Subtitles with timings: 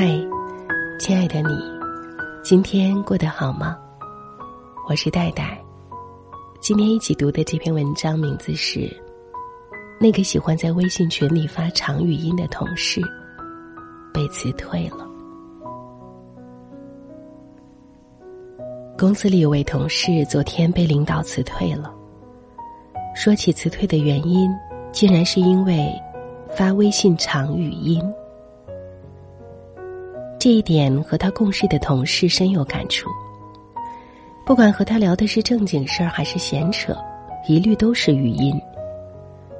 [0.00, 0.06] 嗨，
[1.00, 1.58] 亲爱的你，
[2.40, 3.76] 今天过得好吗？
[4.88, 5.60] 我是戴戴。
[6.60, 8.78] 今天一起读的这篇文章名字是
[9.98, 13.00] 《那个喜欢在微信群里发长语音的同事
[14.14, 15.04] 被辞退了》。
[18.96, 21.92] 公司里有位同事昨天被领导辞退了。
[23.16, 24.48] 说起辞退的原因，
[24.92, 25.92] 竟然是因为
[26.54, 28.00] 发微信长语音。
[30.38, 33.10] 这一点和他共事的同事深有感触。
[34.46, 36.96] 不管和他聊的是正经事儿还是闲扯，
[37.48, 38.58] 一律都是语音。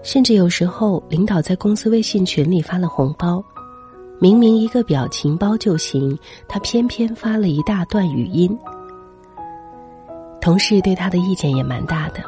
[0.03, 3.43] 甚至有时候，领导在公司微信群里发了红包，
[4.21, 6.17] 明明一个表情包就行，
[6.49, 8.57] 他偏偏发了一大段语音。
[10.41, 12.23] 同事对他的意见也蛮大的，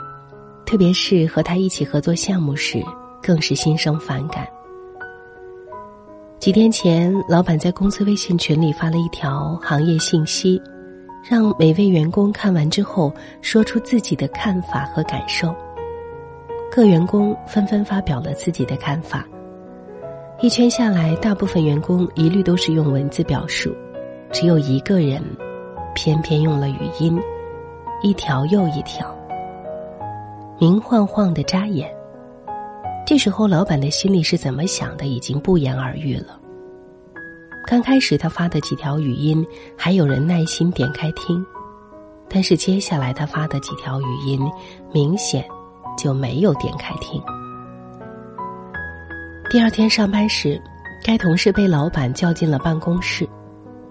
[0.66, 2.84] 特别是和他一起合作项目时，
[3.22, 4.46] 更是心生反感。
[6.40, 10.58] 几天前，老板在公司微信群里发了一条行业信息，
[11.22, 15.54] 让每位员工看完之后说出自己的看法和感受。
[16.72, 19.22] 各员工纷纷发表了自己的看法。
[20.40, 23.76] 一圈下来，大部分员工一律都是用文字表述，
[24.32, 25.22] 只有一个人
[25.94, 27.20] 偏偏用了语音，
[28.00, 29.14] 一条又一条，
[30.58, 31.94] 明晃晃的扎眼。
[33.10, 36.40] 这时候，老板的心里是怎么想的，已经不言而喻了。
[37.66, 39.44] 刚开始他发的几条语音，
[39.76, 41.44] 还有人耐心点开听，
[42.28, 44.40] 但是接下来他发的几条语音，
[44.92, 45.44] 明显
[45.98, 47.20] 就没有点开听。
[49.50, 50.62] 第二天上班时，
[51.04, 53.28] 该同事被老板叫进了办公室。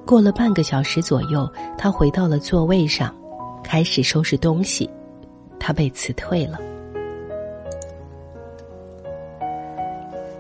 [0.06, 1.46] 过了半个小时左右，
[1.78, 3.14] 他回到了座位上，
[3.66, 4.90] 开始收拾东西。
[5.60, 6.58] 他被辞退了。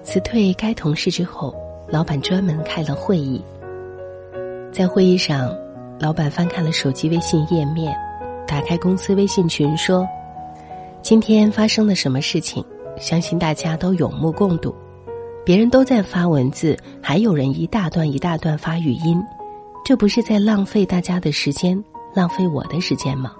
[0.09, 1.53] 辞退该同事之后，
[1.87, 3.39] 老板专门开了会议。
[4.71, 5.55] 在会议上，
[5.99, 7.95] 老板翻看了手机微信页面，
[8.47, 10.09] 打开公司微信群说
[11.03, 12.65] ：“今天发生了什么事情？
[12.97, 14.73] 相信大家都有目共睹。
[15.45, 19.23] 别人都在发文字，还有人一大段一大段发语音，
[19.85, 21.79] 这不是在浪费大家的时间，
[22.15, 23.35] 浪费我的时间吗？”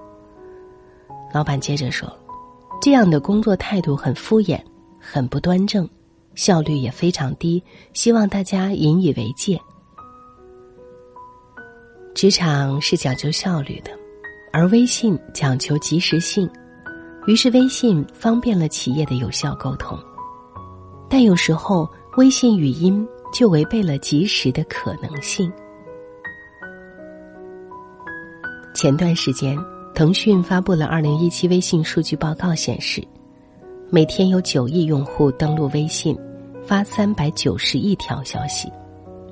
[1.34, 2.08] 老板接着说
[2.80, 4.62] ：“这样的工作态度很敷衍，
[5.00, 5.90] 很不端正。”
[6.36, 7.64] 效率也非常低，
[7.94, 9.60] 希望大家引以为戒。
[12.16, 13.92] 职场是讲究效率的，
[14.52, 16.50] 而微信讲求及时性，
[17.28, 19.98] 于是微信方便了企业的有效沟通。
[21.10, 25.52] 但有时候，微信语音就违背了及时的可能性。
[28.74, 29.58] 前段时间，
[29.96, 33.06] 腾讯发布了二零一七微信数据报告，显示
[33.92, 36.18] 每天有九亿用户登录微信。
[36.62, 38.72] 发三百九十亿条消息，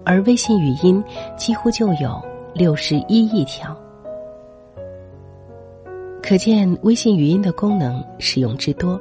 [0.04, 1.04] 而微信语音
[1.38, 2.20] 几乎就有
[2.52, 3.78] 六十一亿条，
[6.24, 9.00] 可见微信语音的功能使用之多。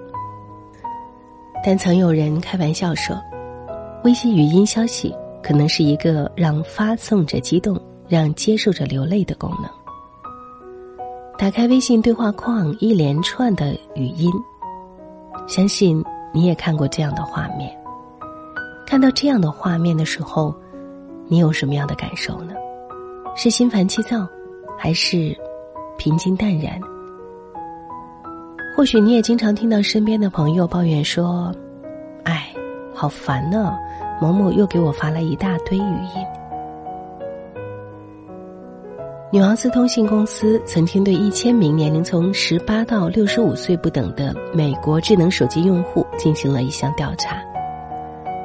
[1.64, 3.18] 但曾有人开玩笑说，
[4.04, 9.70] 微信语音消息可能是一个让发送者激动、让接受者流泪的功能。
[11.38, 14.30] 打开微信对话框，一连串的语音，
[15.46, 17.70] 相信你也看过这样的画面。
[18.86, 20.54] 看到这样的画面的时候，
[21.26, 22.52] 你有什么样的感受呢？
[23.34, 24.26] 是心烦气躁，
[24.78, 25.36] 还是
[25.98, 26.80] 平静淡然？
[28.76, 31.52] 或许你也经常听到身边的朋友抱怨说
[32.24, 32.52] ：“哎，
[32.94, 33.74] 好烦呢，
[34.20, 36.26] 某某又给我发了一大堆语音。”
[39.36, 47.36] 女王斯通信公司曾经对一千名年龄从十八到六十五岁不等的美国智能手机用户进行了一项调查。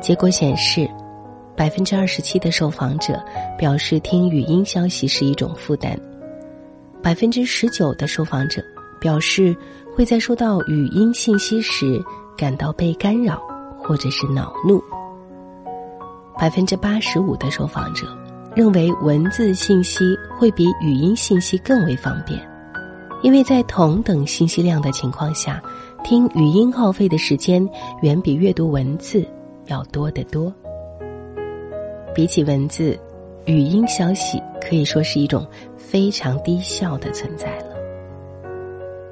[0.01, 0.85] 结果显示，
[1.55, 3.17] 百分之二十七的受访者
[3.57, 5.95] 表示听语音消息是一种负担；
[7.01, 8.61] 百分之十九的受访者
[8.99, 9.55] 表示
[9.95, 12.03] 会在收到语音信息时
[12.37, 13.41] 感到被干扰
[13.77, 14.77] 或者是恼怒；
[16.37, 18.05] 百分之八十五的受访者
[18.55, 20.03] 认为文字信息
[20.37, 22.39] 会比语音信息更为方便，
[23.21, 25.61] 因为在同等信息量的情况下，
[26.03, 27.67] 听语音耗费的时间
[28.01, 29.25] 远比阅读文字。
[29.67, 30.53] 要多得多。
[32.13, 32.99] 比起文字，
[33.45, 35.47] 语音消息可以说是一种
[35.77, 37.67] 非常低效的存在了。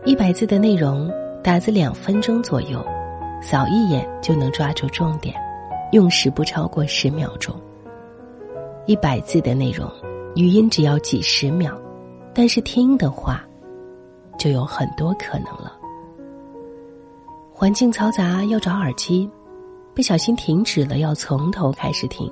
[0.04, 1.10] 一百字的内容，
[1.42, 2.86] 打字两分钟左右，
[3.42, 5.34] 扫一眼就能抓住重点，
[5.94, 7.56] 用时不超过十秒钟。
[8.86, 9.90] 一百字的内容，
[10.36, 11.80] 语音只要几十秒，
[12.34, 13.44] 但是听的话，
[14.38, 15.78] 就有很多可能了。
[17.54, 19.30] 环境嘈杂，要找耳机。
[19.94, 22.32] 不小心停止了，要从头开始听。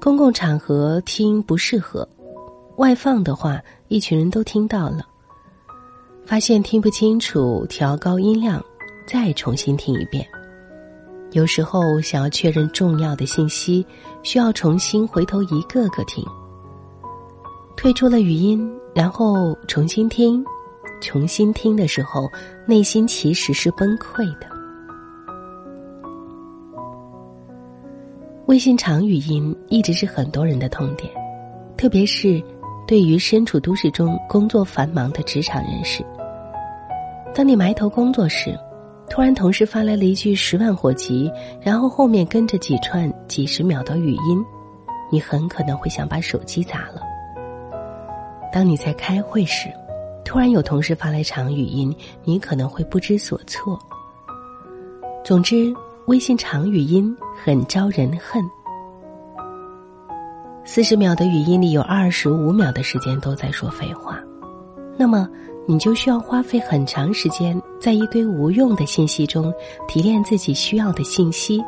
[0.00, 2.06] 公共场合听不适合，
[2.76, 5.06] 外放的话，一群人都听到了。
[6.24, 8.62] 发现听不清楚，调高音量，
[9.06, 10.26] 再重新听一遍。
[11.32, 13.86] 有时候想要确认重要的信息，
[14.22, 16.24] 需要重新回头一个个听。
[17.76, 20.44] 退出了语音，然后重新听，
[21.00, 22.28] 重新听的时候，
[22.66, 24.46] 内心其实是崩溃的。
[28.46, 31.08] 微信长语音一直是很多人的痛点，
[31.76, 32.42] 特别是
[32.88, 36.04] 对于身处都市中、工作繁忙的职场人士。
[37.32, 38.58] 当你埋头工作时，
[39.10, 41.30] 突然同事发来了一句十万火急，
[41.60, 44.42] 然后后面跟着几串几十秒的语音，
[45.10, 47.02] 你很可能会想把手机砸了。
[48.52, 49.68] 当你在开会时，
[50.24, 53.76] 突然有同事发来长语音，你可能会不知所措。
[55.24, 55.74] 总之，
[56.06, 57.14] 微信长语音
[57.44, 58.40] 很招人恨。
[60.64, 64.20] 四十秒的语音里有二十五秒的时间都在说废话，
[64.96, 65.28] 那么。
[65.66, 69.52] 你就需要花费很长时间在一堆无用的信息中
[69.86, 71.62] 提炼自己需要的信息，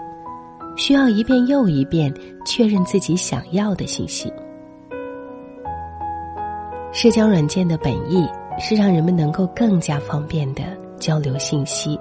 [0.76, 2.12] 需要一遍又一遍
[2.44, 4.32] 确认自己想要的信息。
[6.92, 8.28] 社交软件的本意
[8.58, 10.62] 是让人们能够更加方便的
[10.98, 11.98] 交流信息，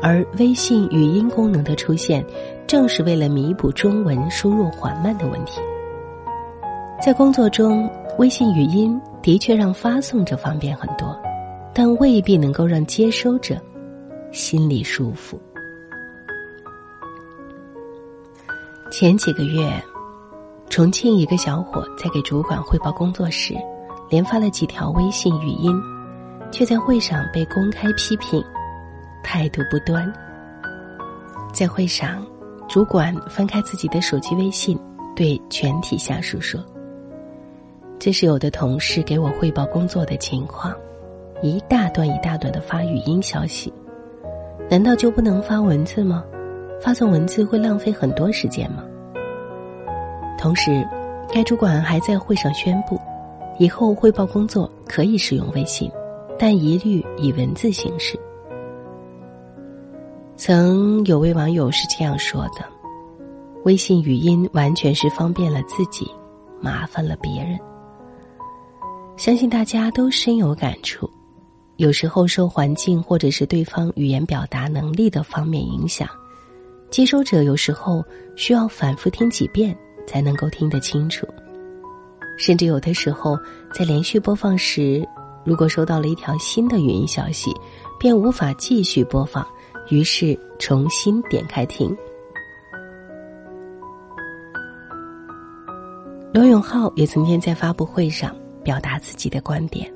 [0.00, 2.24] 而微信语音功能的出现，
[2.66, 5.60] 正是为了弥补中文输入缓慢的问题。
[7.04, 9.00] 在工作中，微信语音。
[9.22, 11.20] 的确让发送者方便很多，
[11.74, 13.60] 但未必能够让接收者
[14.32, 15.40] 心里舒服。
[18.90, 19.70] 前几个月，
[20.68, 23.54] 重庆一个小伙在给主管汇报工作时，
[24.08, 25.80] 连发了几条微信语音，
[26.50, 28.42] 却在会上被公开批评，
[29.22, 30.12] 态度不端。
[31.52, 32.26] 在会上，
[32.68, 34.78] 主管翻开自己的手机微信，
[35.14, 36.60] 对全体下属说。
[38.00, 40.74] 这是有的同事给我汇报工作的情况，
[41.42, 43.70] 一大段一大段的发语音消息，
[44.70, 46.24] 难道就不能发文字吗？
[46.80, 48.82] 发送文字会浪费很多时间吗？
[50.38, 50.82] 同时，
[51.30, 52.98] 该主管还在会上宣布，
[53.58, 55.92] 以后汇报工作可以使用微信，
[56.38, 58.18] 但一律以文字形式。
[60.36, 62.64] 曾有位网友是这样说的
[63.64, 66.10] ：“微信语音完全是方便了自己，
[66.62, 67.58] 麻烦了别人。”
[69.20, 71.06] 相信大家都深有感触，
[71.76, 76.08] 有时候受环境或者是对方语言表达能力的方面影响，
[76.88, 78.02] 接收者有时候
[78.34, 79.76] 需要反复听几遍
[80.06, 81.28] 才能够听得清楚，
[82.38, 83.38] 甚至有的时候
[83.74, 85.06] 在连续播放时，
[85.44, 87.52] 如果收到了一条新的语音消息，
[87.98, 89.46] 便无法继续播放，
[89.90, 91.94] 于是重新点开听。
[96.32, 98.34] 罗永浩也曾经在发布会上。
[98.62, 99.90] 表达自己的观点，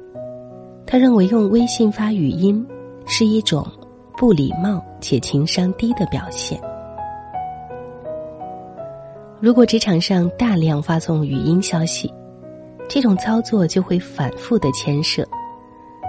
[0.86, 2.66] 他认为用微信发语音
[3.06, 3.66] 是一种
[4.16, 6.60] 不礼貌且情商低的表现。
[9.40, 12.12] 如果职场上大量发送语音消息，
[12.88, 15.26] 这种操作就会反复的牵涉，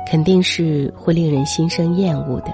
[0.07, 2.53] 肯定是会令人心生厌恶的。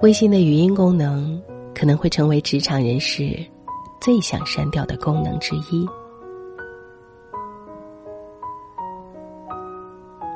[0.00, 1.40] 微信的语音功能
[1.74, 3.38] 可能会成为职场人士
[4.00, 5.86] 最想删掉的功能之一。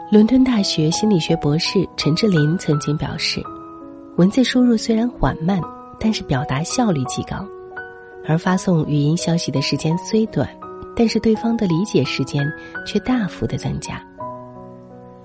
[0.08, 3.42] 伦敦大学心理学博士陈志林曾经表示
[4.16, 5.60] ：“文字输入虽然缓慢，
[5.98, 7.38] 但是表达效率极高；
[8.24, 10.48] 而发送语音消息的时间虽短，
[10.94, 12.48] 但是对方的理解时间
[12.86, 14.00] 却大幅的增加。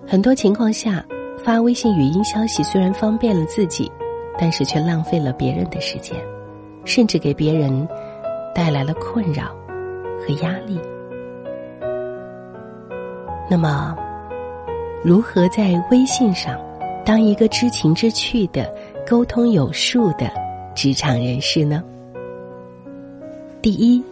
[0.07, 1.05] 很多情况下，
[1.43, 3.91] 发微信语音消息虽然方便了自己，
[4.35, 6.17] 但是却浪费了别人的时间，
[6.85, 7.87] 甚至给别人
[8.55, 9.55] 带来了困扰
[10.25, 10.81] 和压力。
[13.47, 13.95] 那么。”
[15.03, 16.59] 如何在微信上
[17.03, 18.71] 当一个知情知趣的、
[19.07, 20.31] 沟通有数的
[20.75, 21.83] 职场人士呢？
[23.63, 24.03] 第一，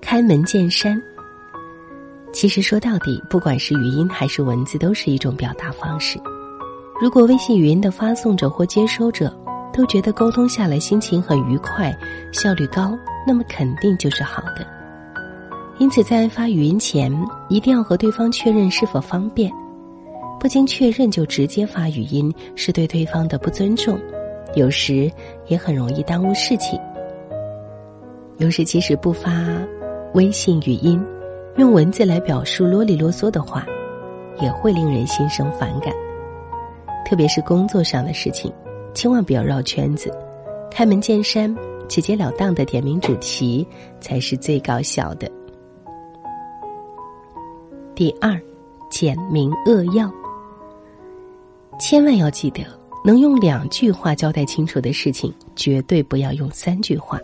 [0.00, 1.00] 开门见山。
[2.32, 6.18] 其实说到底，不管是语音还是文字，都是一种表达方式。
[7.00, 9.32] 如果微信语音的发送者或接收者
[9.72, 11.96] 都觉得沟通下来心情很愉快、
[12.32, 14.66] 效率高，那么肯定就是好的。
[15.78, 17.12] 因此，在发语音前，
[17.48, 19.52] 一定要和对方确认是否方便。
[20.42, 23.96] 不经确认就直接发语音，是对对方的不尊重，
[24.56, 25.08] 有时
[25.46, 26.80] 也很容易耽误事情。
[28.38, 29.30] 有时即使不发
[30.14, 31.00] 微信语音，
[31.58, 33.64] 用文字来表述啰里啰嗦的话，
[34.40, 35.94] 也会令人心生反感。
[37.06, 38.52] 特别是工作上的事情，
[38.92, 40.12] 千万不要绕圈子，
[40.72, 41.56] 开门见山，
[41.88, 43.64] 直截了当的点明主题
[44.00, 45.30] 才是最高效的。
[47.94, 48.36] 第二，
[48.90, 50.12] 简明扼要，
[51.82, 52.64] 千万要记得，
[53.04, 57.18] 能用两句话交代清楚的事情，绝对不要用三句话。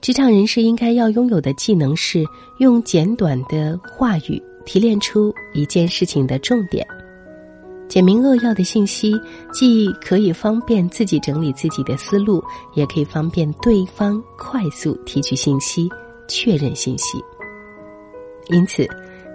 [0.00, 2.24] 职场人士应该要拥有的技能是
[2.58, 6.84] 用简短的话语提炼出一件事情的重点。
[7.86, 9.14] 简明扼要的信息，
[9.52, 12.42] 既可以方便自己整理自己的思路，
[12.74, 15.88] 也可以方便对方快速提取信息、
[16.26, 17.16] 确认信息。
[18.48, 18.88] 因此，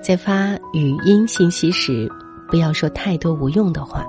[0.04, 2.12] 在发语音信息时，
[2.52, 4.06] 不要说太多无用的话，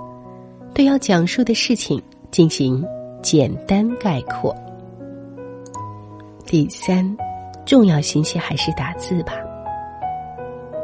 [0.75, 2.85] 对要讲述的事情进行
[3.23, 4.53] 简单概括。
[6.45, 7.17] 第三，
[7.65, 9.35] 重要信息还是打字吧。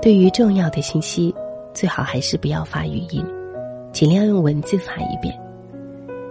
[0.00, 1.34] 对于重要的信息，
[1.74, 3.26] 最好还是不要发语音，
[3.92, 5.36] 尽量用文字发一遍。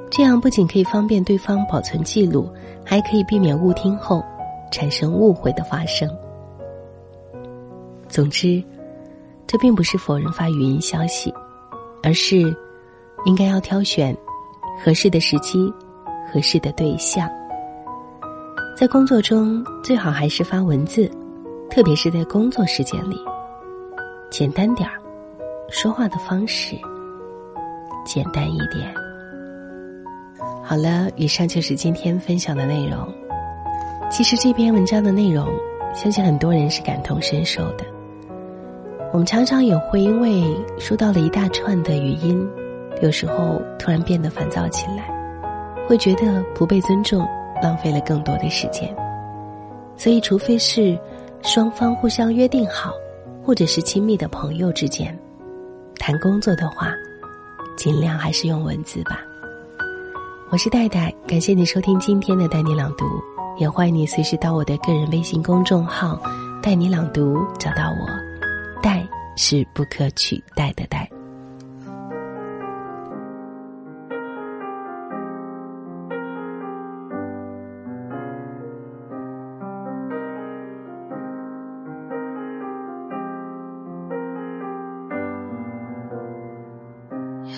[0.10, 2.50] 这样不仅可以方便对方保存记录，
[2.86, 4.24] 还可以避免误听后
[4.72, 6.10] 产生误会的发生。
[8.08, 8.64] 总之，
[9.48, 11.34] 这并不是否认发语音消息，
[12.04, 12.54] 而是
[13.26, 14.16] 应该要挑选
[14.84, 15.74] 合适的时机、
[16.32, 17.30] 合适的对象。
[18.76, 21.10] 在工作中，最好还是发文字，
[21.70, 23.18] 特别是在工作时间里，
[24.30, 25.02] 简单点儿，
[25.70, 26.76] 说话的方式
[28.06, 28.94] 简单一点。
[30.62, 33.08] 好了，以上就是今天分享的内容。
[34.12, 35.48] 其实这篇文章的内容，
[35.94, 37.86] 相信很多人是感同身受的。
[39.12, 40.44] 我们常常也会因为
[40.78, 42.48] 收到了一大串的语音，
[43.02, 45.10] 有时候突然变得烦躁起来，
[45.88, 47.28] 会觉得不被尊重。
[47.60, 48.96] 浪费了更多的时间，
[49.96, 50.96] 所以除非是
[51.42, 52.94] 双方互相约定好，
[53.44, 55.18] 或者是亲密的朋友之间
[55.98, 56.94] 谈工作的话，
[57.76, 59.22] 尽量还是用文字吧。
[60.52, 63.06] 我是戴戴，感谢你收听今天的带你朗读，
[63.58, 66.22] 也欢迎你随时到我的个人微信公众号
[66.62, 68.27] “带你朗读”找到我。
[68.82, 71.10] 代是不可取代的代。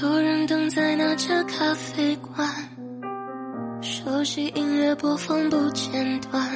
[0.01, 0.69] 有人等。
[0.69, 2.47] 在那家咖啡馆，
[3.81, 6.47] 熟悉音乐播放不间断，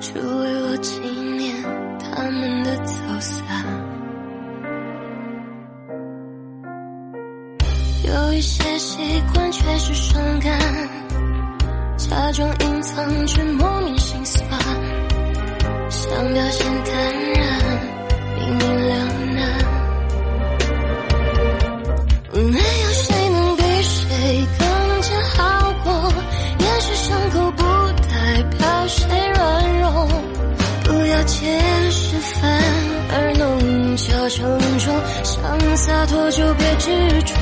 [0.00, 1.39] 只为我纪念他
[2.30, 3.66] 慢慢的走散。
[8.04, 10.58] 有一些习惯却是伤感，
[11.96, 14.48] 假装隐藏却莫名心酸，
[15.88, 16.90] 想表现的
[35.76, 37.34] 洒脱就别执着，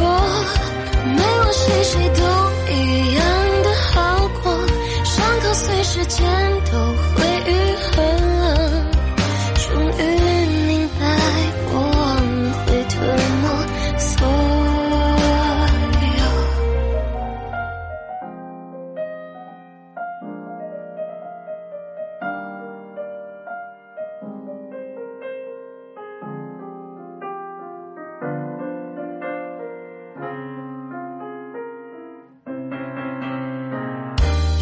[1.05, 2.23] 没我谁谁都
[2.73, 3.48] 一样。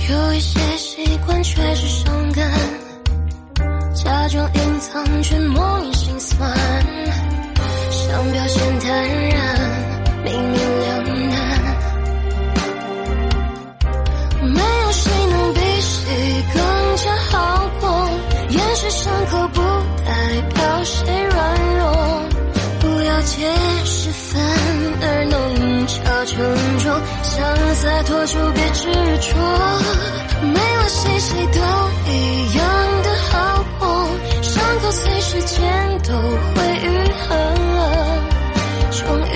[0.09, 2.49] 有一些习惯却是伤感，
[3.93, 6.49] 假装隐藏却莫名心酸，
[7.91, 9.59] 想表现坦然，
[10.23, 11.37] 明明两难，
[14.43, 16.63] 没有谁能比谁更
[16.97, 18.09] 加好过，
[18.51, 19.61] 掩饰伤口不
[20.05, 22.23] 代表谁软弱，
[22.79, 23.45] 不要解
[23.85, 24.41] 释反
[25.03, 27.01] 而弄巧成拙，
[27.59, 28.85] 能洒脱就别执
[29.21, 29.37] 着。
[30.43, 31.61] 没了谁，谁都
[32.11, 32.63] 一样
[33.03, 33.87] 的好过，
[34.43, 36.85] 伤口随时间都会愈
[37.21, 37.35] 合。
[38.93, 39.35] 终于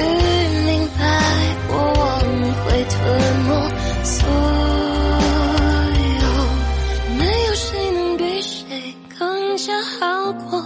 [0.67, 1.01] 明白，
[1.69, 2.21] 过往
[2.65, 2.97] 会吞
[3.47, 3.49] 没
[4.05, 4.19] 所
[6.21, 6.23] 有，
[7.19, 10.65] 没有谁能比谁更加好过，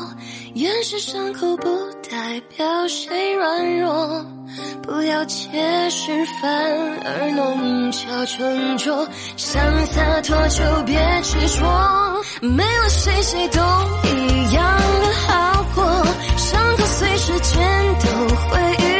[0.54, 1.68] 掩饰伤口不
[2.10, 4.24] 代表谁软弱。
[4.86, 5.48] 不要解
[5.88, 6.50] 释，反
[7.04, 9.08] 而弄巧成拙。
[9.36, 13.60] 想洒脱就别执着，没了谁谁都
[14.04, 15.84] 一样的好过。
[16.36, 18.60] 伤口随时间都会
[18.90, 18.93] 愈。